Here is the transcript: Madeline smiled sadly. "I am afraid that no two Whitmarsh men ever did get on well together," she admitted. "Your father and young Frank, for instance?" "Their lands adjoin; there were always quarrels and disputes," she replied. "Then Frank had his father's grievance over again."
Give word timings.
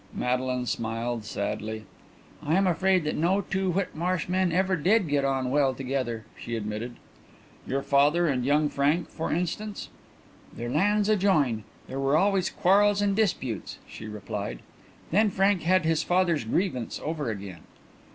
Madeline 0.15 0.65
smiled 0.65 1.23
sadly. 1.25 1.85
"I 2.41 2.55
am 2.55 2.65
afraid 2.65 3.03
that 3.03 3.15
no 3.15 3.41
two 3.41 3.69
Whitmarsh 3.71 4.27
men 4.27 4.51
ever 4.51 4.75
did 4.75 5.07
get 5.07 5.23
on 5.23 5.51
well 5.51 5.75
together," 5.75 6.25
she 6.35 6.55
admitted. 6.55 6.95
"Your 7.67 7.83
father 7.83 8.25
and 8.27 8.43
young 8.43 8.67
Frank, 8.67 9.09
for 9.09 9.31
instance?" 9.31 9.89
"Their 10.51 10.69
lands 10.71 11.07
adjoin; 11.07 11.65
there 11.87 11.99
were 11.99 12.17
always 12.17 12.49
quarrels 12.49 12.99
and 12.99 13.15
disputes," 13.15 13.77
she 13.87 14.07
replied. 14.07 14.63
"Then 15.11 15.29
Frank 15.29 15.61
had 15.61 15.85
his 15.85 16.01
father's 16.01 16.45
grievance 16.45 16.99
over 17.05 17.29
again." 17.29 17.61